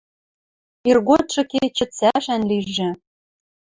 Иргодшы 0.89 1.41
кечӹ 1.51 1.85
цӓшӓн 1.97 2.41
лижӹ 2.49 2.89